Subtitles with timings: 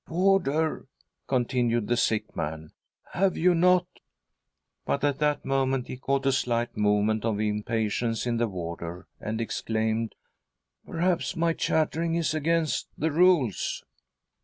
[0.09, 0.87] "Warder,"
[1.27, 2.71] continued the sick man,"
[3.13, 3.85] have you not"
[4.87, 9.39] But at that moment he caught a slight movement of impatience in* the warder, and
[9.39, 10.15] ex claimed:"
[10.87, 13.11] Perhaps my chattering is against the.
[13.11, 13.85] rules